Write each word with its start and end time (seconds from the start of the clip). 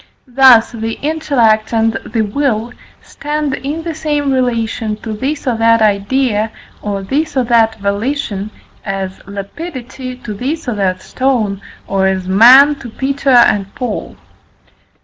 Thus 0.25 0.71
the 0.71 0.93
intellect 0.93 1.71
and 1.71 1.93
the 1.93 2.23
will 2.23 2.73
stand 3.03 3.53
in 3.57 3.83
the 3.83 3.93
same 3.93 4.31
relation 4.33 4.95
to 5.03 5.13
this 5.13 5.45
or 5.45 5.55
that 5.57 5.83
idea, 5.83 6.49
or 6.81 7.03
this 7.03 7.37
or 7.37 7.43
that 7.43 7.75
volition, 7.75 8.49
as 8.83 9.21
"lapidity" 9.27 10.15
to 10.15 10.33
this 10.33 10.67
or 10.67 10.73
that 10.73 11.03
stone, 11.03 11.61
or 11.85 12.07
as 12.07 12.27
"man" 12.27 12.73
to 12.79 12.89
Peter 12.89 13.29
and 13.29 13.75
Paul. 13.75 14.15